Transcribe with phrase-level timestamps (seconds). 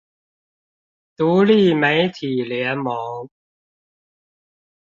[1.15, 3.29] 獨立媒體聯盟